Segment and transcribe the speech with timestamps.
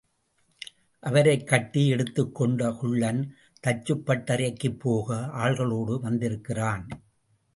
[0.99, 3.35] அவரைக் கட்டி எடுத்துக்கொண்டு குள்ளன்
[3.67, 6.87] தச்சுப் பட்டறைக்குப் போக ஆள்களோடு வந்திருக்கிறான்.